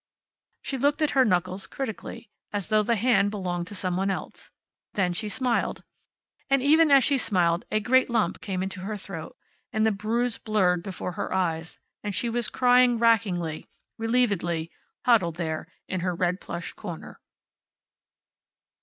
She 0.63 0.79
looked 0.79 1.03
at 1.03 1.11
her 1.11 1.23
knuckles, 1.23 1.67
critically, 1.67 2.31
as 2.51 2.69
though 2.69 2.81
the 2.81 2.95
hand 2.95 3.29
belonged 3.29 3.67
to 3.67 3.75
some 3.75 3.97
one 3.97 4.09
else. 4.09 4.49
Then 4.93 5.13
she 5.13 5.29
smiled. 5.29 5.83
And 6.49 6.59
even 6.63 6.89
as 6.89 7.03
she 7.03 7.19
smiled 7.19 7.65
a 7.69 7.79
great 7.79 8.09
lump 8.09 8.41
came 8.41 8.63
into 8.63 8.79
her 8.79 8.97
throat, 8.97 9.37
and 9.71 9.85
the 9.85 9.91
bruise 9.91 10.39
blurred 10.39 10.81
before 10.81 11.11
her 11.11 11.31
eyes, 11.31 11.77
and 12.01 12.15
she 12.15 12.29
was 12.31 12.49
crying 12.49 12.97
rackingly, 12.97 13.67
relievedly, 13.99 14.71
huddled 15.05 15.35
there 15.35 15.67
in 15.87 15.99
her 15.99 16.15
red 16.15 16.41
plush 16.41 16.73
corner. 16.73 17.19